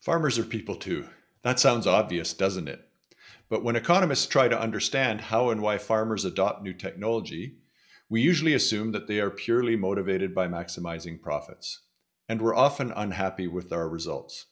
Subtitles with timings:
[0.00, 1.08] Farmers are people too.
[1.42, 2.88] That sounds obvious, doesn't it?
[3.48, 7.56] But when economists try to understand how and why farmers adopt new technology,
[8.08, 11.80] we usually assume that they are purely motivated by maximizing profits.
[12.28, 14.46] And we're often unhappy with our results.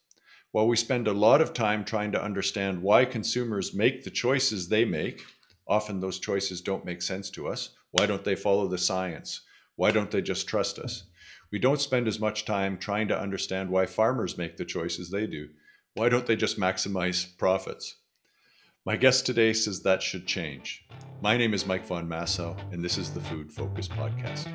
[0.50, 4.68] While we spend a lot of time trying to understand why consumers make the choices
[4.68, 5.22] they make,
[5.68, 7.70] often those choices don't make sense to us.
[7.92, 9.42] Why don't they follow the science?
[9.76, 11.04] Why don't they just trust us?
[11.52, 15.28] We don't spend as much time trying to understand why farmers make the choices they
[15.28, 15.50] do.
[15.94, 17.98] Why don't they just maximize profits?
[18.84, 20.84] My guest today says that should change.
[21.22, 24.48] My name is Mike Von Massow, and this is the Food Focus Podcast.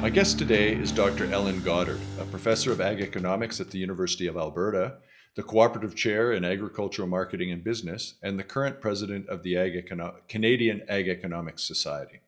[0.00, 1.30] My guest today is Dr.
[1.30, 5.00] Ellen Goddard, a professor of ag economics at the University of Alberta,
[5.36, 9.74] the cooperative chair in agricultural marketing and business, and the current president of the ag
[9.74, 12.20] Econo- Canadian Ag Economics Society.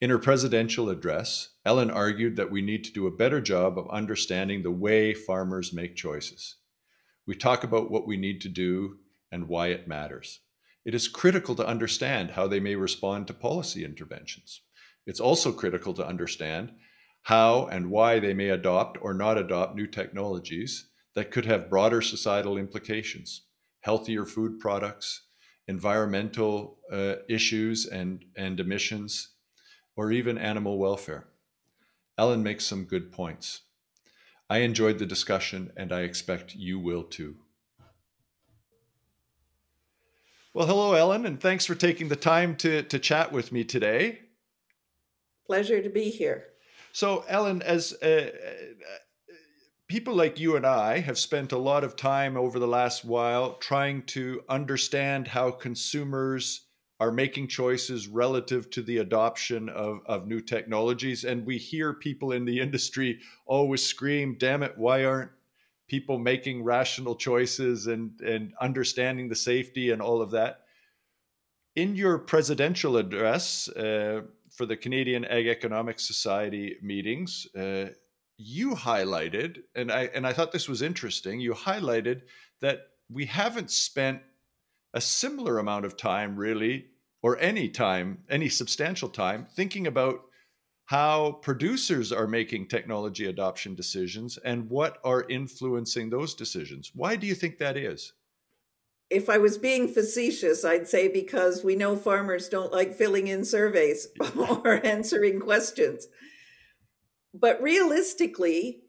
[0.00, 3.88] In her presidential address, Ellen argued that we need to do a better job of
[3.90, 6.56] understanding the way farmers make choices.
[7.26, 8.98] We talk about what we need to do
[9.30, 10.40] and why it matters.
[10.84, 14.62] It is critical to understand how they may respond to policy interventions.
[15.06, 16.72] It's also critical to understand
[17.22, 22.00] how and why they may adopt or not adopt new technologies that could have broader
[22.00, 23.42] societal implications,
[23.80, 25.22] healthier food products,
[25.68, 29.34] environmental uh, issues and, and emissions,
[29.96, 31.28] or even animal welfare.
[32.18, 33.62] Ellen makes some good points.
[34.48, 37.36] I enjoyed the discussion, and I expect you will too.
[40.54, 44.20] Well, hello, Ellen, and thanks for taking the time to, to chat with me today.
[45.46, 46.48] Pleasure to be here.
[46.92, 48.30] So, Ellen, as uh,
[49.92, 53.56] people like you and I have spent a lot of time over the last while
[53.56, 56.62] trying to understand how consumers
[56.98, 61.24] are making choices relative to the adoption of, of new technologies.
[61.24, 65.30] And we hear people in the industry always scream, damn it, why aren't
[65.88, 70.62] people making rational choices and, and understanding the safety and all of that?
[71.76, 77.86] In your presidential address, uh, for the Canadian Ag Economics Society meetings, uh,
[78.44, 81.40] you highlighted, and I and I thought this was interesting.
[81.40, 82.22] You highlighted
[82.60, 84.20] that we haven't spent
[84.94, 86.86] a similar amount of time, really,
[87.22, 90.20] or any time, any substantial time, thinking about
[90.86, 96.90] how producers are making technology adoption decisions and what are influencing those decisions.
[96.94, 98.12] Why do you think that is?
[99.12, 103.44] if I was being facetious, I'd say because we know farmers don't like filling in
[103.44, 106.08] surveys or answering questions.
[107.34, 108.82] But realistically,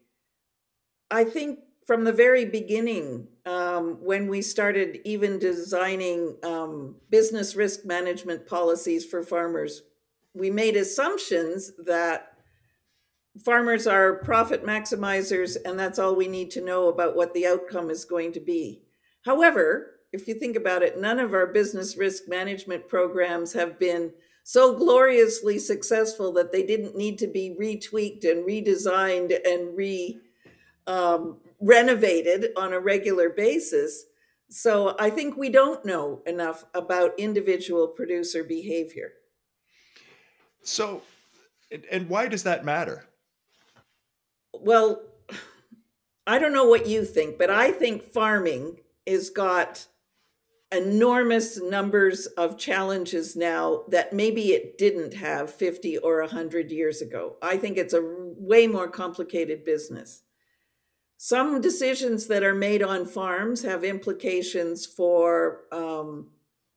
[1.09, 7.85] I think from the very beginning, um, when we started even designing um, business risk
[7.85, 9.83] management policies for farmers,
[10.33, 12.33] we made assumptions that
[13.43, 17.89] farmers are profit maximizers and that's all we need to know about what the outcome
[17.89, 18.83] is going to be.
[19.25, 24.13] However, if you think about it, none of our business risk management programs have been
[24.43, 30.19] so gloriously successful that they didn't need to be retweaked and redesigned and re
[30.85, 34.05] um, renovated on a regular basis.
[34.49, 39.13] So I think we don't know enough about individual producer behavior.
[40.61, 41.01] So,
[41.89, 43.05] and why does that matter?
[44.53, 45.01] Well,
[46.27, 49.87] I don't know what you think, but I think farming is got
[50.75, 57.37] enormous numbers of challenges now that maybe it didn't have 50 or 100 years ago.
[57.41, 60.23] I think it's a way more complicated business.
[61.17, 66.31] Some decisions that are made on farms have implications for um,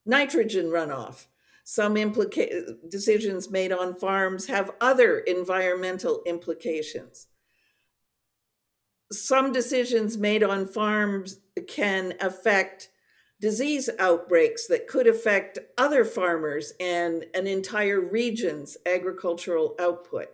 [0.05, 1.27] nitrogen runoff.
[1.65, 7.27] Some implica- decisions made on farms have other environmental implications.
[9.11, 12.91] Some decisions made on farms can affect
[13.41, 20.29] disease outbreaks that could affect other farmers and an entire region's agricultural output.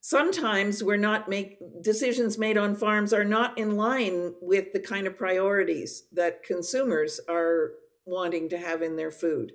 [0.00, 5.06] Sometimes we're not make decisions made on farms are not in line with the kind
[5.06, 7.72] of priorities that consumers are
[8.06, 9.52] wanting to have in their food.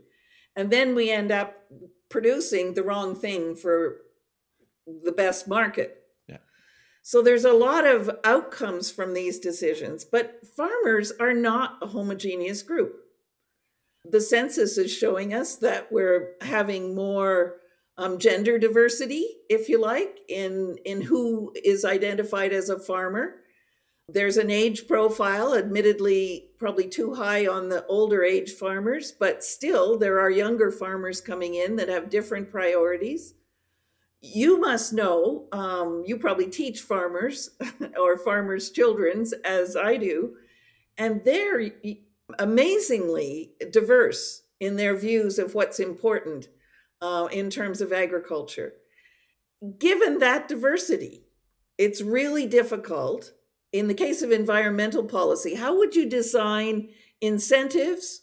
[0.56, 1.56] And then we end up
[2.10, 4.01] producing the wrong thing for
[4.86, 6.03] the best market.
[7.06, 12.64] So there's a lot of outcomes from these decisions, but farmers are not a homogeneous
[12.64, 12.96] group.
[14.06, 17.58] The census is showing us that we're having more
[17.98, 23.36] um, gender diversity, if you like, in, in who is identified as a farmer.
[24.08, 29.98] There's an age profile, admittedly, probably too high on the older age farmers, but still,
[30.00, 33.34] there are younger farmers coming in that have different priorities
[34.24, 37.50] you must know, um, you probably teach farmers
[38.00, 40.38] or farmers' children's as I do,
[40.98, 41.72] and they're
[42.40, 46.48] amazingly diverse in their views of what's important
[47.02, 48.74] uh, in terms of agriculture.
[49.78, 51.26] Given that diversity,
[51.78, 53.34] it's really difficult.
[53.74, 58.22] In the case of environmental policy, how would you design incentives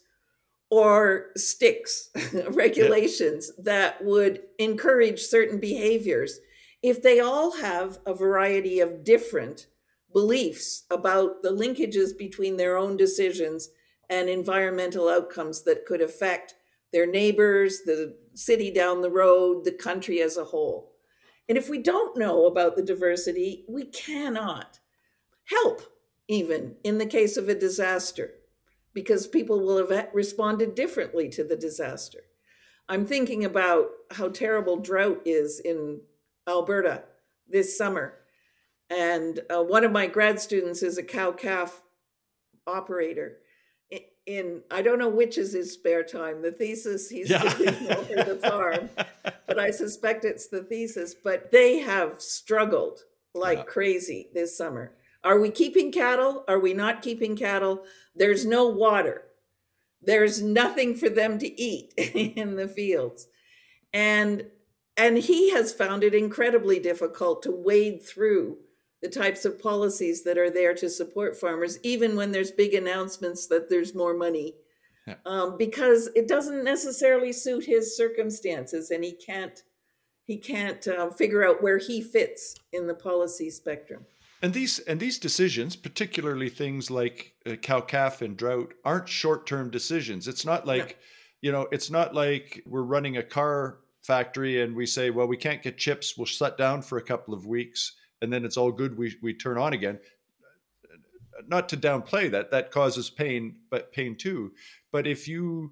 [0.71, 2.09] or sticks,
[2.49, 3.65] regulations yep.
[3.65, 6.39] that would encourage certain behaviors
[6.81, 9.67] if they all have a variety of different
[10.13, 13.69] beliefs about the linkages between their own decisions
[14.09, 16.55] and environmental outcomes that could affect
[16.91, 20.93] their neighbors, the city down the road, the country as a whole.
[21.47, 24.79] And if we don't know about the diversity, we cannot
[25.45, 25.81] help,
[26.27, 28.31] even in the case of a disaster
[28.93, 32.19] because people will have responded differently to the disaster.
[32.89, 36.01] I'm thinking about how terrible drought is in
[36.47, 37.03] Alberta
[37.47, 38.15] this summer.
[38.89, 41.81] And uh, one of my grad students is a cow calf
[42.67, 43.37] operator.
[43.89, 47.53] In, in, I don't know which is his spare time, the thesis he's yeah.
[47.53, 48.89] doing over the farm,
[49.47, 51.15] but I suspect it's the thesis.
[51.15, 52.99] But they have struggled
[53.33, 53.63] like yeah.
[53.63, 54.93] crazy this summer.
[55.23, 56.43] Are we keeping cattle?
[56.47, 57.83] Are we not keeping cattle?
[58.15, 59.23] There's no water.
[60.01, 63.27] There's nothing for them to eat in the fields.
[63.93, 64.45] And
[64.97, 68.57] and he has found it incredibly difficult to wade through
[69.01, 73.47] the types of policies that are there to support farmers, even when there's big announcements
[73.47, 74.53] that there's more money,
[75.07, 75.15] yeah.
[75.25, 79.63] um, because it doesn't necessarily suit his circumstances, and he can't
[80.25, 84.05] he can't uh, figure out where he fits in the policy spectrum.
[84.41, 89.45] And these and these decisions, particularly things like uh, cow calf and drought, aren't short
[89.45, 90.27] term decisions.
[90.27, 90.95] It's not like, no.
[91.41, 95.37] you know, it's not like we're running a car factory and we say, well, we
[95.37, 97.93] can't get chips, we'll shut down for a couple of weeks,
[98.23, 98.97] and then it's all good.
[98.97, 99.99] We we turn on again.
[101.47, 104.53] Not to downplay that, that causes pain, but pain too.
[104.91, 105.71] But if you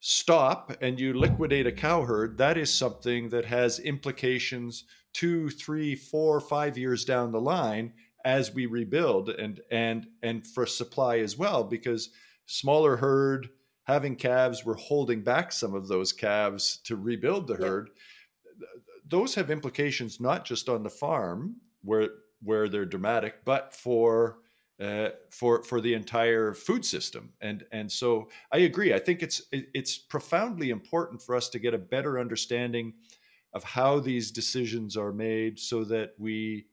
[0.00, 5.94] stop and you liquidate a cow herd, that is something that has implications two, three,
[5.94, 7.92] four, five years down the line
[8.26, 12.10] as we rebuild and and and for supply as well because
[12.44, 13.48] smaller herd
[13.84, 17.88] having calves we're holding back some of those calves to rebuild the herd.
[18.60, 18.66] Yeah.
[19.08, 22.08] those have implications not just on the farm where
[22.42, 24.40] where they're dramatic but for
[24.78, 27.32] uh, for for the entire food system.
[27.40, 28.92] And and so I agree.
[28.92, 32.92] I think it's it's profoundly important for us to get a better understanding
[33.54, 36.66] of how these decisions are made so that we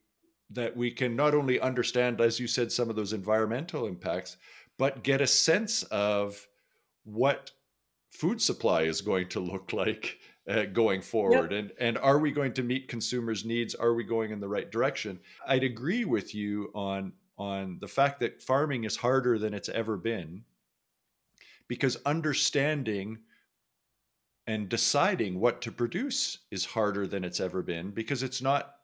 [0.54, 4.38] that we can not only understand, as you said, some of those environmental impacts,
[4.78, 6.48] but get a sense of
[7.04, 7.52] what
[8.12, 11.52] food supply is going to look like uh, going forward.
[11.52, 11.60] Yep.
[11.60, 13.76] and and are we going to meet consumers needs?
[13.76, 15.20] Are we going in the right direction?
[15.48, 19.98] I'd agree with you on on the fact that farming is harder than it's ever
[19.98, 20.44] been
[21.68, 23.18] because understanding
[24.46, 28.76] and deciding what to produce is harder than it's ever been because it's not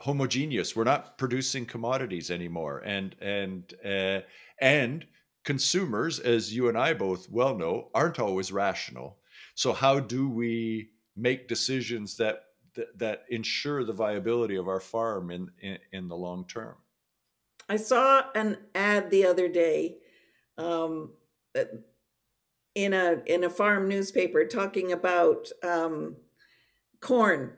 [0.00, 0.74] homogeneous.
[0.74, 4.20] We're not producing commodities anymore, and and uh,
[4.60, 5.06] and
[5.44, 9.18] consumers, as you and I both well know, aren't always rational.
[9.54, 12.44] So how do we make decisions that
[12.74, 16.76] that, that ensure the viability of our farm in, in, in the long term?
[17.68, 19.98] I saw an ad the other day.
[20.58, 21.12] Um,
[22.74, 26.16] in a in a farm newspaper talking about um,
[27.00, 27.52] corn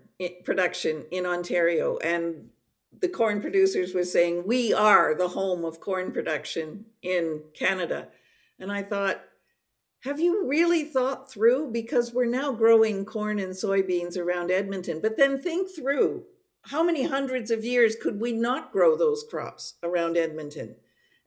[0.44, 2.48] production in Ontario, and
[3.00, 8.08] the corn producers were saying, We are the home of corn production in Canada.
[8.58, 9.24] And I thought,
[10.04, 11.70] have you really thought through?
[11.70, 16.24] Because we're now growing corn and soybeans around Edmonton, but then think through
[16.62, 20.74] how many hundreds of years could we not grow those crops around Edmonton?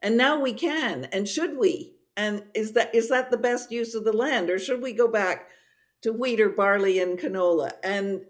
[0.02, 1.06] And now we can.
[1.06, 1.96] And should we?
[2.18, 4.50] And is that is that the best use of the land?
[4.50, 5.48] Or should we go back
[6.02, 7.74] to wheat or barley and canola?
[7.82, 8.26] And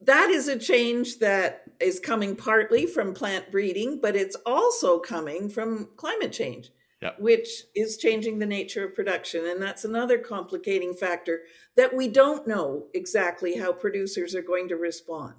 [0.00, 5.48] that is a change that is coming partly from plant breeding, but it's also coming
[5.48, 6.70] from climate change,
[7.02, 7.12] yeah.
[7.18, 9.46] which is changing the nature of production.
[9.46, 11.40] And that's another complicating factor
[11.76, 15.34] that we don't know exactly how producers are going to respond.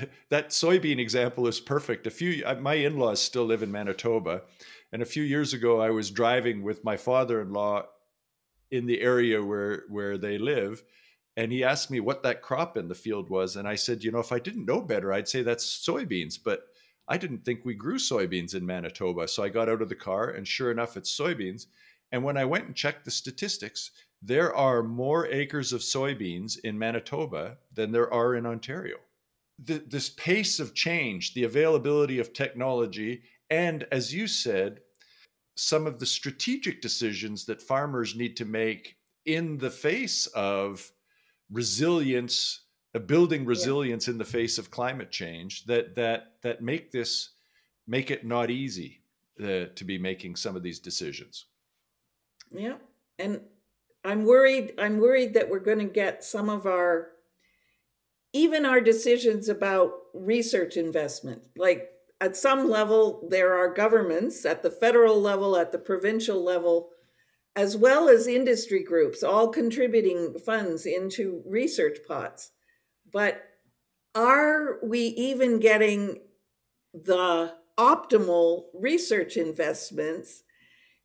[0.30, 2.06] that soybean example is perfect.
[2.06, 4.42] A few, uh, my in laws still live in Manitoba.
[4.90, 7.84] And a few years ago, I was driving with my father in law
[8.70, 10.82] in the area where, where they live
[11.36, 14.10] and he asked me what that crop in the field was and i said you
[14.10, 16.38] know if i didn't know better i'd say that's soybeans.
[16.42, 16.64] But
[17.08, 20.30] i didn't think we grew soybeans in manitoba so i got out of the car
[20.30, 21.66] and sure enough it's soybeans.
[22.10, 23.90] And when i went and checked the statistics
[24.22, 28.96] there are more acres of soybeans in manitoba than there are in ontario.
[29.58, 34.80] The, this pace of change, the availability of technology, and as you said,
[35.56, 38.96] some of the strategic decisions that farmers need to make
[39.26, 40.90] in the face of
[41.52, 42.62] resilience,
[42.94, 44.12] of building resilience yeah.
[44.12, 47.30] in the face of climate change that that that make this
[47.86, 49.02] make it not easy
[49.40, 51.46] uh, to be making some of these decisions.
[52.50, 52.76] Yeah,
[53.18, 53.40] and
[54.04, 54.74] I'm worried.
[54.78, 57.08] I'm worried that we're going to get some of our
[58.32, 61.90] even our decisions about research investment, like
[62.22, 66.90] at some level, there are governments at the federal level, at the provincial level,
[67.54, 72.50] as well as industry groups, all contributing funds into research pots.
[73.12, 73.42] But
[74.14, 76.18] are we even getting
[76.94, 80.42] the optimal research investments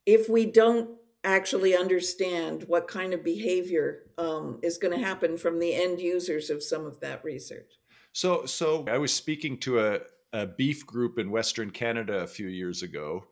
[0.06, 5.60] if we don't actually understand what kind of behavior um, is going to happen from
[5.60, 7.74] the end users of some of that research?
[8.14, 10.00] So, so I was speaking to a,
[10.34, 13.26] a beef group in Western Canada a few years ago,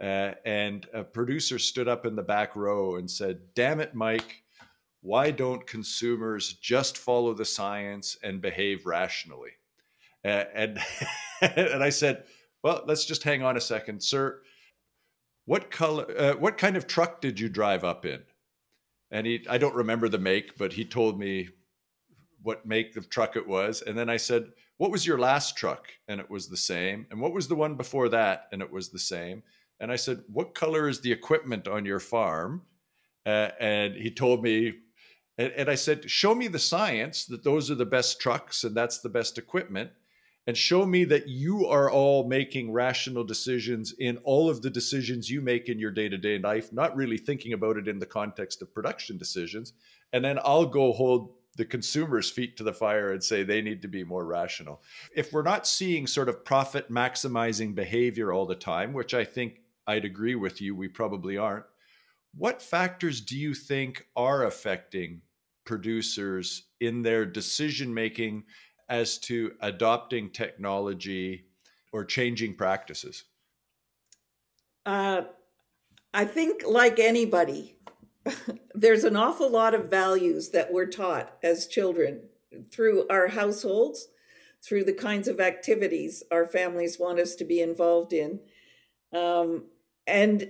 [0.00, 4.42] uh, and a producer stood up in the back row and said, Damn it, Mike,
[5.00, 9.50] why don't consumers just follow the science and behave rationally?
[10.24, 10.78] Uh, and,
[11.40, 12.24] and I said,
[12.62, 14.40] Well, let's just hang on a second, sir.
[15.46, 18.20] What color, uh, what kind of truck did you drive up in?
[19.10, 21.48] And he, I don't remember the make, but he told me
[22.42, 23.82] what make of truck it was.
[23.82, 25.88] And then I said, What was your last truck?
[26.06, 27.06] And it was the same.
[27.10, 28.46] And what was the one before that?
[28.52, 29.42] And it was the same.
[29.80, 32.62] And I said, What color is the equipment on your farm?
[33.26, 34.74] Uh, and he told me,
[35.36, 38.74] and, and I said, Show me the science that those are the best trucks and
[38.74, 39.90] that's the best equipment.
[40.46, 45.28] And show me that you are all making rational decisions in all of the decisions
[45.28, 48.06] you make in your day to day life, not really thinking about it in the
[48.06, 49.74] context of production decisions.
[50.14, 53.82] And then I'll go hold the consumer's feet to the fire and say they need
[53.82, 54.80] to be more rational.
[55.14, 59.60] If we're not seeing sort of profit maximizing behavior all the time, which I think
[59.88, 61.64] I'd agree with you, we probably aren't.
[62.36, 65.22] What factors do you think are affecting
[65.64, 68.44] producers in their decision making
[68.90, 71.46] as to adopting technology
[71.92, 73.24] or changing practices?
[74.84, 75.22] Uh,
[76.12, 77.76] I think, like anybody,
[78.74, 82.20] there's an awful lot of values that we're taught as children
[82.70, 84.08] through our households,
[84.62, 88.40] through the kinds of activities our families want us to be involved in.
[89.14, 89.64] Um,
[90.08, 90.48] and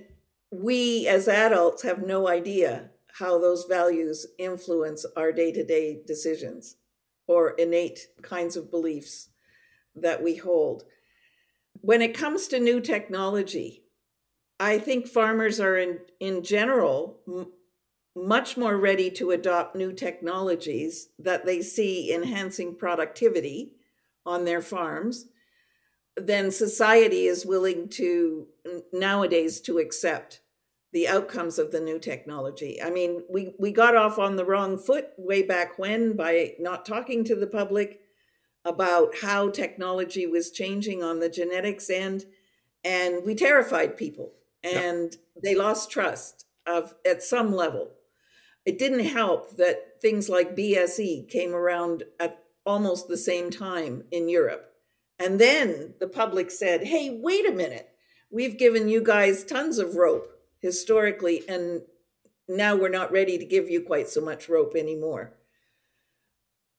[0.51, 2.89] we as adults have no idea
[3.19, 6.77] how those values influence our day to day decisions
[7.27, 9.29] or innate kinds of beliefs
[9.95, 10.83] that we hold.
[11.81, 13.83] When it comes to new technology,
[14.59, 17.51] I think farmers are in, in general m-
[18.15, 23.73] much more ready to adopt new technologies that they see enhancing productivity
[24.25, 25.27] on their farms
[26.19, 28.47] than society is willing to
[28.91, 30.41] nowadays to accept
[30.91, 32.81] the outcomes of the new technology.
[32.81, 36.85] I mean, we, we got off on the wrong foot way back when by not
[36.85, 37.99] talking to the public
[38.65, 42.25] about how technology was changing on the genetics end,
[42.83, 44.33] and we terrified people,
[44.63, 47.91] and they lost trust of at some level.
[48.65, 54.27] It didn't help that things like BSE came around at almost the same time in
[54.27, 54.68] Europe
[55.19, 57.89] and then the public said, hey, wait a minute.
[58.31, 61.81] We've given you guys tons of rope historically, and
[62.47, 65.33] now we're not ready to give you quite so much rope anymore.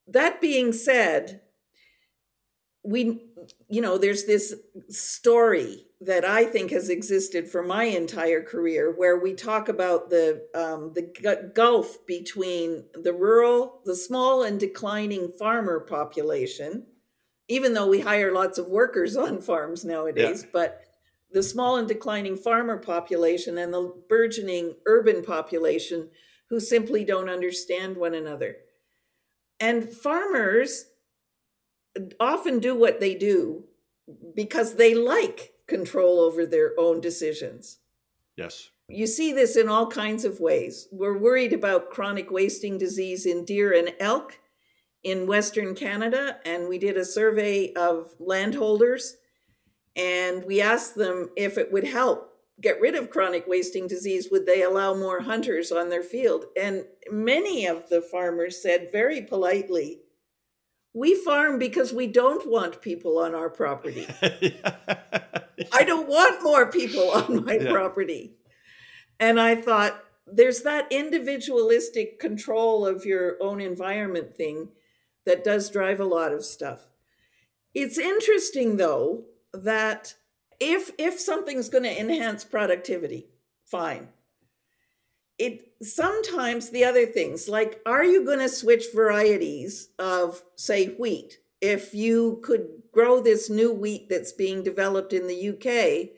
[0.07, 1.41] That being said,
[2.83, 3.21] we,
[3.69, 4.55] you know, there's this
[4.89, 10.47] story that I think has existed for my entire career, where we talk about the
[10.55, 16.87] um, the gulf between the rural, the small and declining farmer population,
[17.51, 20.49] even though we hire lots of workers on farms nowadays, yeah.
[20.53, 20.81] but
[21.31, 26.09] the small and declining farmer population and the burgeoning urban population
[26.49, 28.57] who simply don't understand one another.
[29.59, 30.85] And farmers
[32.19, 33.65] often do what they do
[34.35, 37.79] because they like control over their own decisions.
[38.35, 38.69] Yes.
[38.89, 40.89] You see this in all kinds of ways.
[40.91, 44.40] We're worried about chronic wasting disease in deer and elk
[45.03, 49.17] in Western Canada, and we did a survey of landholders,
[49.95, 52.31] and we asked them if it would help
[52.61, 56.45] get rid of chronic wasting disease, would they allow more hunters on their field?
[56.59, 60.01] And many of the farmers said very politely,
[60.93, 64.07] we farm because we don't want people on our property.
[65.71, 67.71] I don't want more people on my yeah.
[67.71, 68.35] property.
[69.19, 74.69] And I thought, there's that individualistic control of your own environment thing
[75.25, 76.89] that does drive a lot of stuff.
[77.73, 80.15] It's interesting though that
[80.59, 83.27] if if something's going to enhance productivity,
[83.65, 84.09] fine.
[85.37, 91.39] It sometimes the other things like are you going to switch varieties of say wheat
[91.61, 96.09] if you could grow this new wheat that's being developed in the UK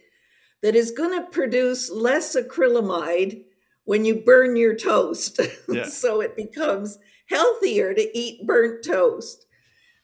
[0.61, 3.43] that is going to produce less acrylamide
[3.85, 5.39] when you burn your toast.
[5.69, 5.85] Yeah.
[5.85, 6.99] so it becomes
[7.33, 9.45] healthier to eat burnt toast.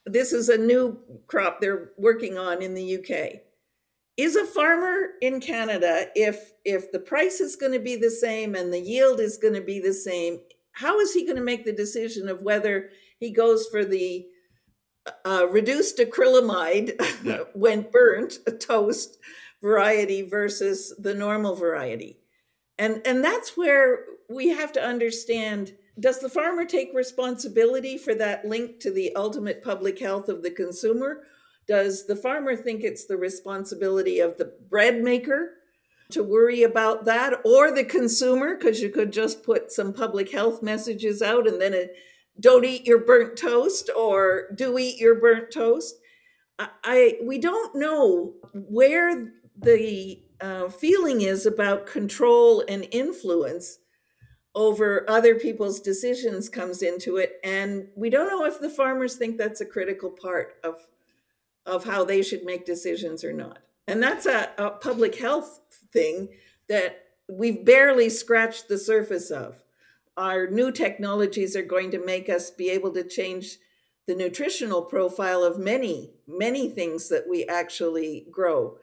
[0.04, 3.42] This is a new crop they're working on in the UK.
[4.16, 8.54] Is a farmer in Canada if if the price is going to be the same
[8.54, 10.40] and the yield is going to be the same,
[10.72, 14.26] how is he going to make the decision of whether he goes for the
[15.24, 17.44] uh, reduced acrylamide yeah.
[17.54, 19.16] when burnt toast
[19.62, 22.18] variety versus the normal variety?
[22.78, 28.44] And and that's where we have to understand does the farmer take responsibility for that
[28.44, 31.24] link to the ultimate public health of the consumer?
[31.68, 35.52] Does the farmer think it's the responsibility of the bread maker
[36.10, 38.56] to worry about that or the consumer?
[38.56, 41.94] Because you could just put some public health messages out and then it,
[42.40, 45.96] don't eat your burnt toast or do eat your burnt toast.
[46.58, 53.78] I, I we don't know where the uh, feeling is about control and influence
[54.54, 59.36] over other people's decisions comes into it and we don't know if the farmers think
[59.36, 60.88] that's a critical part of
[61.66, 63.58] of how they should make decisions or not.
[63.86, 65.60] And that's a, a public health
[65.92, 66.28] thing
[66.68, 69.62] that we've barely scratched the surface of.
[70.16, 73.58] Our new technologies are going to make us be able to change
[74.06, 78.78] the nutritional profile of many many things that we actually grow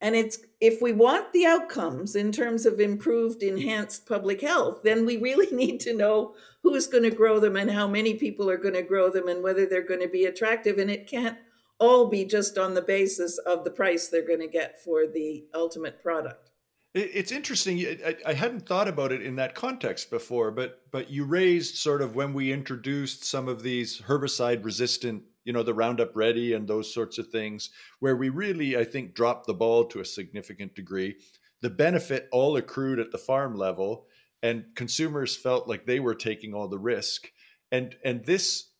[0.00, 5.04] and it's if we want the outcomes in terms of improved, enhanced public health, then
[5.04, 8.58] we really need to know who's going to grow them and how many people are
[8.58, 10.78] going to grow them and whether they're going to be attractive.
[10.78, 11.38] And it can't
[11.78, 15.44] all be just on the basis of the price they're going to get for the
[15.54, 16.50] ultimate product.
[16.92, 17.78] It's interesting.
[18.26, 22.16] I, hadn't thought about it in that context before, but but you raised sort of
[22.16, 26.92] when we introduced some of these herbicide resistant you know, the Roundup Ready and those
[26.92, 31.16] sorts of things, where we really, I think, dropped the ball to a significant degree.
[31.62, 34.06] The benefit all accrued at the farm level,
[34.42, 37.28] and consumers felt like they were taking all the risk.
[37.72, 38.70] And and this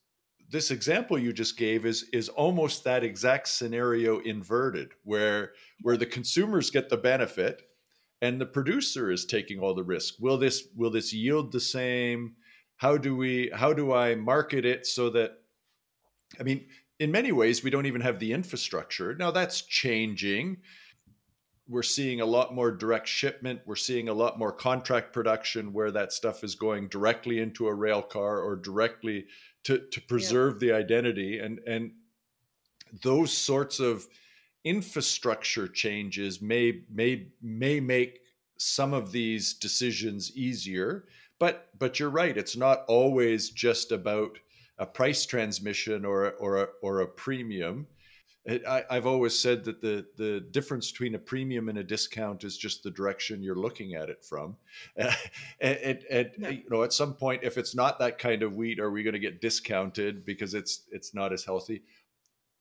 [0.49, 6.05] this example you just gave is is almost that exact scenario inverted, where where the
[6.05, 7.61] consumers get the benefit
[8.21, 10.15] and the producer is taking all the risk.
[10.19, 12.35] Will this will this yield the same?
[12.77, 15.31] How do we how do I market it so that
[16.39, 16.65] I mean,
[16.99, 19.15] in many ways, we don't even have the infrastructure.
[19.15, 20.57] Now that's changing.
[21.67, 23.61] We're seeing a lot more direct shipment.
[23.65, 27.73] We're seeing a lot more contract production where that stuff is going directly into a
[27.73, 29.25] rail car or directly
[29.63, 30.59] to, to preserve yeah.
[30.59, 31.39] the identity.
[31.39, 31.91] And, and
[33.01, 34.07] those sorts of
[34.63, 38.19] infrastructure changes may, may, may make
[38.57, 41.05] some of these decisions easier.
[41.39, 42.37] But, but you're right.
[42.37, 44.37] It's not always just about–
[44.81, 47.85] a price transmission or a, or a, or a premium.
[48.45, 52.43] It, I, have always said that the the difference between a premium and a discount
[52.43, 54.57] is just the direction you're looking at it from.
[54.99, 55.13] Uh,
[55.61, 56.49] and, and, yeah.
[56.49, 59.13] you know, at some point, if it's not that kind of wheat, are we going
[59.13, 61.83] to get discounted because it's it's not as healthy?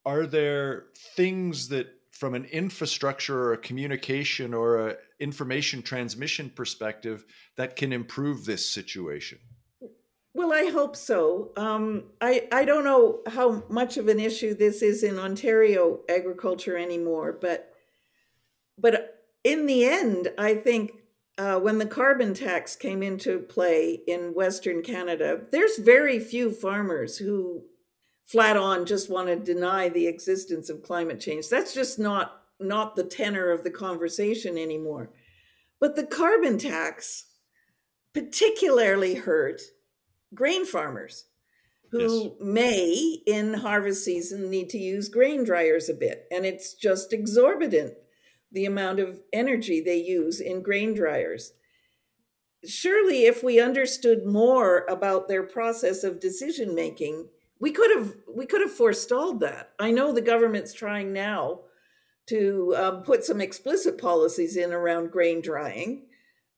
[0.05, 7.25] Are there things that, from an infrastructure or a communication or a information transmission perspective,
[7.57, 9.39] that can improve this situation?
[10.41, 11.51] Well, I hope so.
[11.59, 16.79] Um, I I don't know how much of an issue this is in Ontario agriculture
[16.79, 17.75] anymore, but
[18.79, 20.93] but in the end, I think
[21.37, 27.19] uh, when the carbon tax came into play in Western Canada, there's very few farmers
[27.19, 27.65] who
[28.25, 31.51] flat on just want to deny the existence of climate change.
[31.51, 35.11] That's just not not the tenor of the conversation anymore.
[35.81, 37.27] But the carbon tax
[38.15, 39.61] particularly hurt
[40.35, 41.25] grain farmers
[41.91, 42.33] who yes.
[42.41, 46.27] may in harvest season need to use grain dryers a bit.
[46.31, 47.95] And it's just exorbitant
[48.53, 51.53] the amount of energy they use in grain dryers.
[52.65, 57.29] Surely if we understood more about their process of decision making
[57.61, 59.73] we could have we could have forestalled that.
[59.79, 61.61] I know the government's trying now
[62.27, 66.07] to um, put some explicit policies in around grain drying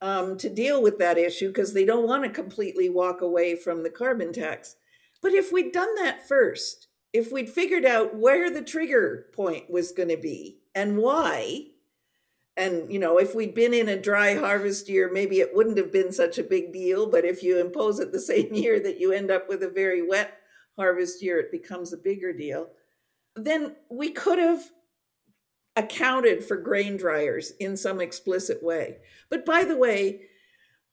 [0.03, 3.85] um, to deal with that issue because they don't want to completely walk away from
[3.85, 4.75] the carbon tax.
[5.23, 9.93] But if we'd done that first, if we'd figured out where the trigger point was
[9.93, 11.67] going to be and why,
[12.57, 15.93] and you know, if we'd been in a dry harvest year, maybe it wouldn't have
[15.93, 17.07] been such a big deal.
[17.07, 20.07] But if you impose it the same year that you end up with a very
[20.07, 20.37] wet
[20.77, 22.71] harvest year, it becomes a bigger deal.
[23.37, 24.65] then we could have
[25.77, 28.99] accounted for grain dryers in some explicit way.
[29.31, 30.23] But by the way,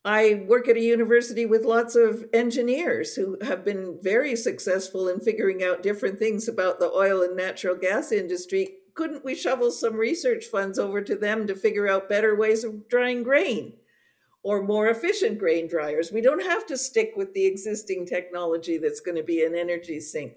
[0.04, 5.20] I work at a university with lots of engineers who have been very successful in
[5.20, 8.76] figuring out different things about the oil and natural gas industry.
[8.94, 12.88] Couldn't we shovel some research funds over to them to figure out better ways of
[12.88, 13.74] drying grain
[14.42, 16.10] or more efficient grain dryers?
[16.10, 20.00] We don't have to stick with the existing technology that's going to be an energy
[20.00, 20.32] sink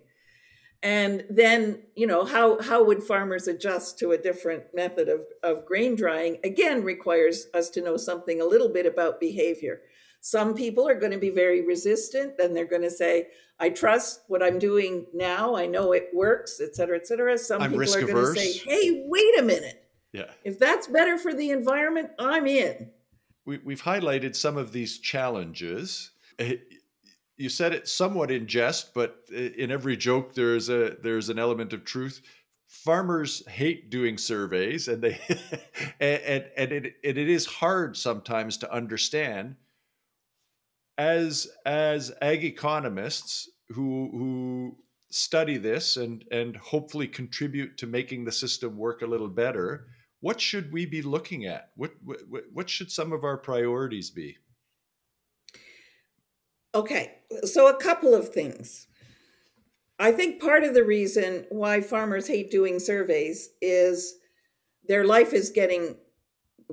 [0.83, 5.65] and then you know how how would farmers adjust to a different method of, of
[5.65, 9.81] grain drying again requires us to know something a little bit about behavior.
[10.19, 13.27] Some people are going to be very resistant and they're going to say
[13.59, 17.37] i trust what i'm doing now i know it works et cetera et cetera.
[17.37, 19.79] Some I'm people are going to say hey wait a minute.
[20.11, 20.29] Yeah.
[20.43, 22.91] If that's better for the environment i'm in.
[23.45, 26.11] We, we've highlighted some of these challenges.
[26.39, 26.55] Eh,
[27.43, 31.73] you said it somewhat in jest, but in every joke there's a there's an element
[31.73, 32.21] of truth.
[32.67, 35.19] Farmers hate doing surveys, and they
[35.99, 39.57] and and it and it is hard sometimes to understand.
[40.97, 44.77] As as ag economists who who
[45.11, 49.87] study this and and hopefully contribute to making the system work a little better,
[50.21, 51.71] what should we be looking at?
[51.75, 54.37] What what, what should some of our priorities be?
[56.75, 58.87] Okay, so a couple of things.
[59.99, 64.15] I think part of the reason why farmers hate doing surveys is
[64.87, 65.97] their life is getting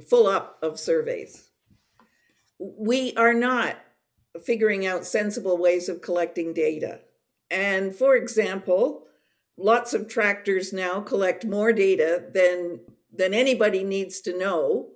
[0.09, 1.51] full up of surveys.
[2.59, 3.77] We are not
[4.45, 7.01] figuring out sensible ways of collecting data.
[7.51, 9.07] And for example,
[9.59, 12.81] lots of tractors now collect more data than
[13.13, 14.89] than anybody needs to know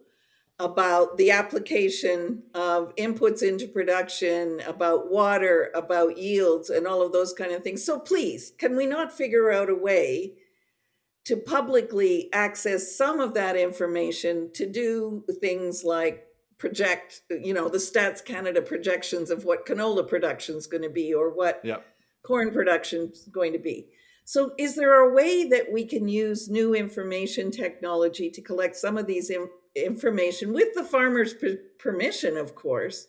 [0.59, 7.33] about the application of inputs into production, about water, about yields, and all of those
[7.33, 7.85] kind of things.
[7.85, 10.35] So please, can we not figure out a way
[11.25, 16.25] to publicly access some of that information to do things like
[16.59, 21.13] project, you know, the Stats Canada projections of what canola production is going to be
[21.13, 21.85] or what yep.
[22.23, 23.89] corn production is going to be?
[24.27, 28.97] So, is there a way that we can use new information technology to collect some
[28.97, 29.31] of these
[29.75, 31.35] information with the farmer's
[31.79, 33.07] permission, of course,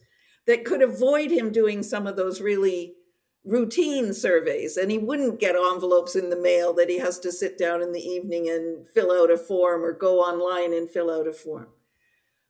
[0.48, 2.96] that could avoid him doing some of those really
[3.44, 7.58] routine surveys and he wouldn't get envelopes in the mail that he has to sit
[7.58, 11.28] down in the evening and fill out a form or go online and fill out
[11.28, 11.68] a form.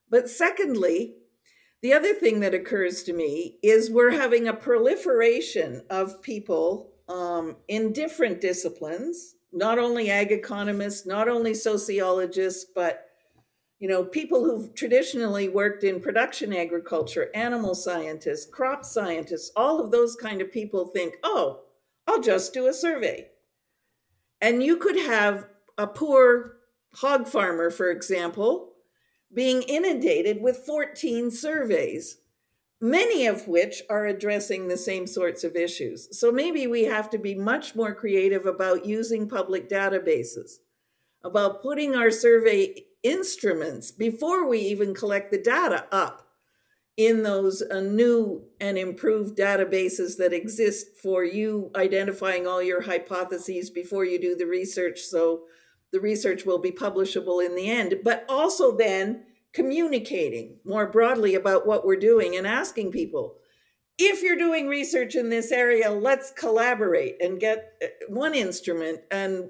[0.10, 1.16] But secondly,
[1.82, 7.58] the other thing that occurs to me is we're having a proliferation of people um,
[7.68, 13.05] in different disciplines, not only ag economists, not only sociologists, but
[13.80, 19.92] you know, people who've traditionally worked in production agriculture, animal scientists, crop scientists, all of
[19.92, 21.62] those kind of people think, oh,
[22.08, 23.28] I'll just do a survey.
[24.40, 26.58] And you could have a poor
[26.94, 28.74] hog farmer, for example,
[29.34, 32.20] being inundated with 14 surveys,
[32.80, 36.18] many of which are addressing the same sorts of issues.
[36.18, 40.60] So maybe we have to be much more creative about using public databases,
[41.24, 46.28] about putting our survey instruments before we even collect the data up
[46.98, 53.70] in those uh, new and improved databases that exist for you identifying all your hypotheses
[53.70, 55.02] before you do the research.
[55.02, 55.44] So
[55.96, 61.66] the research will be publishable in the end but also then communicating more broadly about
[61.66, 63.38] what we're doing and asking people
[63.98, 69.48] if you're doing research in this area let's collaborate and get uh, one instrument and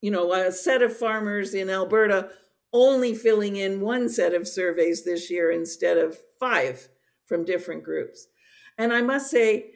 [0.00, 2.30] you know a set of farmers in Alberta
[2.72, 6.88] only filling in one set of surveys this year instead of five
[7.26, 8.28] from different groups.
[8.78, 9.72] And I must say,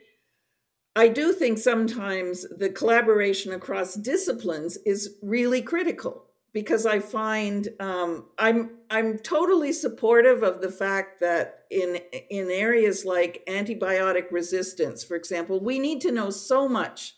[0.95, 8.27] I do think sometimes the collaboration across disciplines is really critical because I find um,
[8.39, 15.15] I'm I'm totally supportive of the fact that in in areas like antibiotic resistance, for
[15.17, 17.15] example, we need to know so much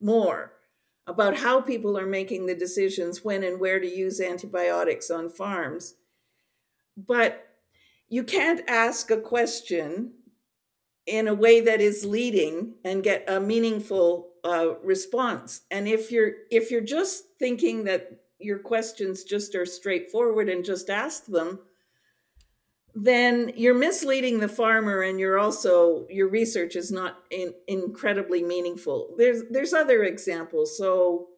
[0.00, 0.52] more
[1.06, 5.94] about how people are making the decisions when and where to use antibiotics on farms.
[6.96, 7.46] But
[8.08, 10.12] you can't ask a question
[11.06, 15.62] in a way that is leading and get a meaningful uh, response.
[15.70, 20.90] And if you're if you're just thinking that your questions just are straightforward and just
[20.90, 21.60] ask them,
[22.98, 29.14] then you're misleading the farmer and you're also your research is not in, incredibly meaningful
[29.18, 31.28] there's there's other examples so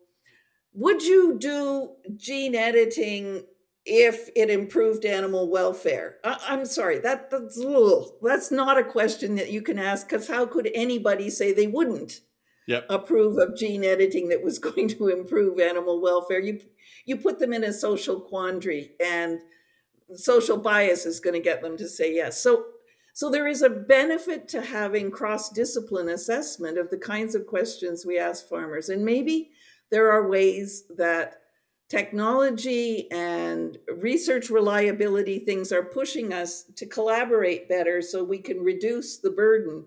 [0.72, 3.42] would you do gene editing
[3.84, 9.34] if it improved animal welfare I, am sorry that that's ugh, that's not a question
[9.34, 12.20] that you can ask because how could anybody say they wouldn't
[12.68, 12.86] yep.
[12.88, 16.38] approve of gene editing that was going to improve animal welfare.
[16.38, 16.60] You
[17.04, 19.40] you put them in a social quandary, and
[20.14, 22.40] social bias is going to get them to say yes.
[22.40, 22.64] So
[23.14, 28.06] so there is a benefit to having cross discipline assessment of the kinds of questions
[28.06, 29.50] we ask farmers, and maybe
[29.90, 31.40] there are ways that
[31.88, 39.18] technology and research reliability things are pushing us to collaborate better so we can reduce
[39.18, 39.84] the burden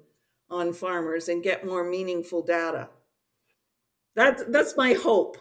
[0.49, 2.89] on farmers and get more meaningful data.
[4.15, 5.37] That's that's my hope.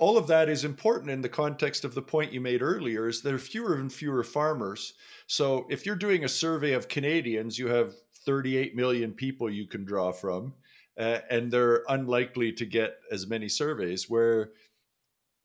[0.00, 3.20] All of that is important in the context of the point you made earlier is
[3.20, 4.94] there are fewer and fewer farmers.
[5.26, 7.92] So if you're doing a survey of Canadians, you have
[8.24, 10.54] 38 million people you can draw from.
[10.98, 14.52] Uh, and they're unlikely to get as many surveys where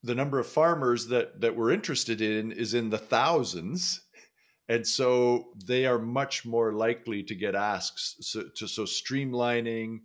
[0.03, 4.01] the number of farmers that that we're interested in is in the thousands
[4.69, 9.99] and so they are much more likely to get asked so, to, so streamlining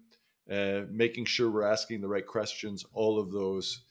[0.51, 3.83] uh, making sure we're asking the right questions all of those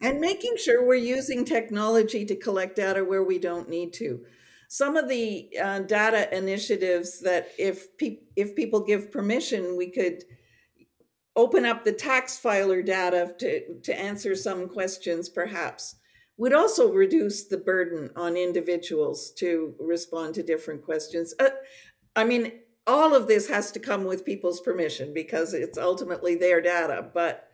[0.00, 4.24] and making sure we're using technology to collect data where we don't need to
[4.70, 10.24] some of the uh, data initiatives that if pe- if people give permission we could
[11.38, 15.94] open up the tax filer data to, to answer some questions, perhaps,
[16.36, 21.32] would also reduce the burden on individuals to respond to different questions.
[21.38, 21.50] Uh,
[22.16, 22.52] I mean,
[22.88, 27.47] all of this has to come with people's permission because it's ultimately their data, but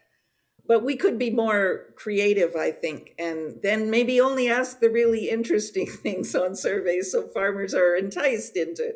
[0.66, 5.29] but we could be more creative, I think, and then maybe only ask the really
[5.29, 8.94] interesting things on surveys so farmers are enticed into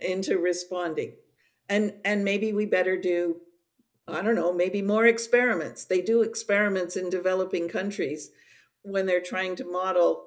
[0.00, 1.14] into responding.
[1.68, 3.36] And and maybe we better do
[4.06, 5.86] I don't know, maybe more experiments.
[5.86, 8.30] They do experiments in developing countries
[8.82, 10.26] when they're trying to model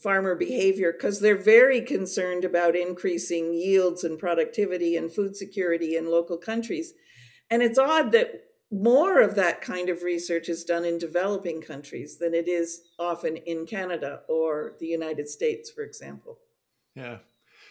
[0.00, 6.10] farmer behavior because they're very concerned about increasing yields and productivity and food security in
[6.10, 6.92] local countries.
[7.50, 12.18] And it's odd that more of that kind of research is done in developing countries
[12.18, 16.38] than it is often in Canada or the United States, for example.
[16.94, 17.18] Yeah.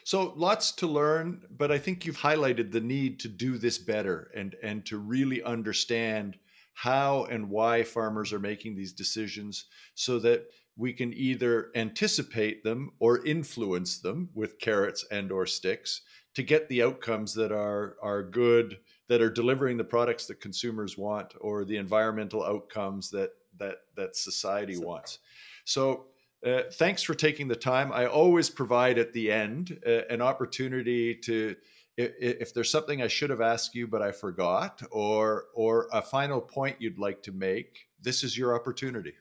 [0.03, 4.31] So lots to learn, but I think you've highlighted the need to do this better
[4.35, 6.37] and and to really understand
[6.73, 10.45] how and why farmers are making these decisions so that
[10.77, 16.01] we can either anticipate them or influence them with carrots and or sticks
[16.35, 20.97] to get the outcomes that are are good that are delivering the products that consumers
[20.97, 25.19] want or the environmental outcomes that that that society wants
[25.65, 26.05] so
[26.45, 27.91] uh, thanks for taking the time.
[27.91, 31.55] I always provide at the end uh, an opportunity to,
[31.97, 36.01] if, if, there's something I should have asked you but I forgot, or or a
[36.01, 37.87] final point you'd like to make.
[38.01, 39.13] This is your opportunity.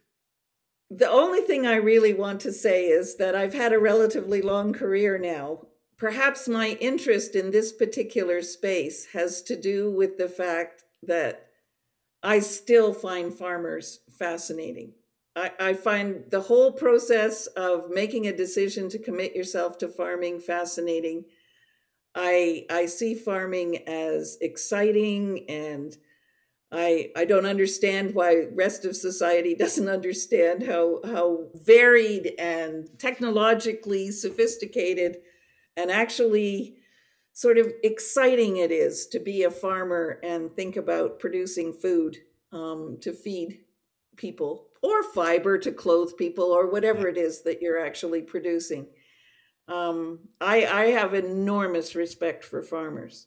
[0.90, 4.72] The only thing I really want to say is that I've had a relatively long
[4.72, 5.66] career now.
[5.98, 11.46] Perhaps my interest in this particular space has to do with the fact that
[12.22, 14.92] I still find farmers fascinating.
[15.34, 20.40] I, I find the whole process of making a decision to commit yourself to farming
[20.40, 21.24] fascinating.
[22.14, 25.96] I I see farming as exciting and
[26.72, 34.10] I I don't understand why rest of society doesn't understand how how varied and technologically
[34.10, 35.18] sophisticated
[35.76, 36.76] and actually
[37.32, 42.16] sort of exciting it is to be a farmer and think about producing food
[42.52, 43.60] um, to feed
[44.16, 48.86] people or fiber to clothe people or whatever it is that you're actually producing.
[49.68, 53.26] Um, I, I have enormous respect for farmers.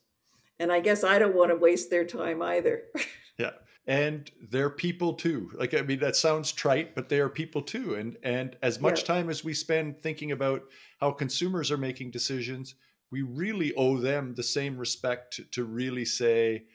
[0.58, 2.84] And I guess I don't want to waste their time either.
[3.38, 3.52] yeah.
[3.88, 5.52] And they're people too.
[5.56, 7.96] Like I mean, that sounds trite, but they are people too.
[7.96, 9.06] And and as much yeah.
[9.08, 10.64] time as we spend thinking about
[11.00, 12.76] how consumers are making decisions,
[13.12, 16.66] we really owe them the same respect to, to really say,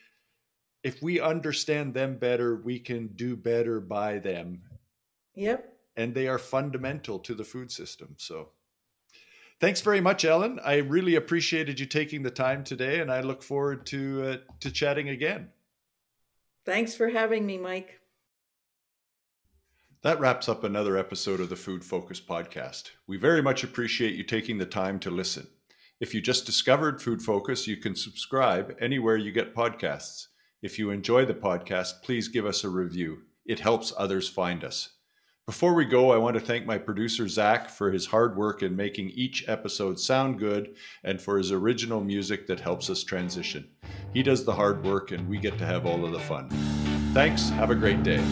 [0.83, 4.63] if we understand them better, we can do better by them.
[5.35, 5.73] Yep.
[5.97, 8.15] And they are fundamental to the food system.
[8.19, 8.49] So
[9.61, 10.59] thanks very much, Ellen.
[10.65, 14.71] I really appreciated you taking the time today, and I look forward to uh, to
[14.71, 15.51] chatting again.
[16.65, 18.01] Thanks for having me, Mike.
[20.03, 22.91] That wraps up another episode of the Food Focus podcast.
[23.07, 25.47] We very much appreciate you taking the time to listen.
[26.01, 30.27] If you just discovered Food Focus, you can subscribe anywhere you get podcasts.
[30.63, 33.23] If you enjoy the podcast, please give us a review.
[33.47, 34.91] It helps others find us.
[35.47, 38.75] Before we go, I want to thank my producer, Zach, for his hard work in
[38.75, 43.69] making each episode sound good and for his original music that helps us transition.
[44.15, 46.49] He does the hard work, and we get to have all of the fun.
[47.13, 47.51] Thanks.
[47.51, 48.25] Have a great day.